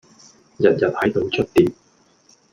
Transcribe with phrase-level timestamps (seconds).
[0.57, 1.71] 日日喺度捽碟